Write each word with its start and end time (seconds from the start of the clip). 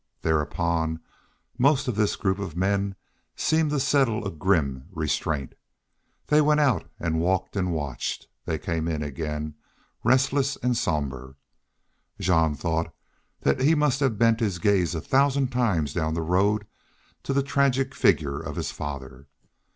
Then 0.23 0.33
upon 0.33 0.99
most 1.59 1.87
of 1.87 1.95
this 1.95 2.15
group 2.15 2.39
of 2.39 2.57
men 2.57 2.95
seemed 3.35 3.69
to 3.69 3.79
settle 3.79 4.25
a 4.25 4.31
grim 4.31 4.87
restraint. 4.91 5.53
They 6.25 6.41
went 6.41 6.59
out 6.59 6.89
and 6.99 7.19
walked 7.19 7.55
and 7.55 7.71
watched; 7.71 8.27
they 8.45 8.57
came 8.57 8.87
in 8.87 9.03
again, 9.03 9.53
restless 10.03 10.55
and 10.55 10.75
somber. 10.75 11.35
Jean 12.19 12.55
thought 12.55 12.91
that 13.41 13.59
he 13.59 13.75
must 13.75 13.99
have 13.99 14.17
bent 14.17 14.39
his 14.39 14.57
gaze 14.57 14.95
a 14.95 15.01
thousand 15.01 15.51
times 15.51 15.93
down 15.93 16.15
the 16.15 16.23
road 16.23 16.65
to 17.21 17.31
the 17.31 17.43
tragic 17.43 17.93
figure 17.93 18.39
of 18.39 18.55
his 18.55 18.71
father. 18.71 19.27